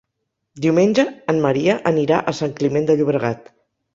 [0.63, 3.55] Diumenge en Maria anirà a Sant Climent de Llobregat.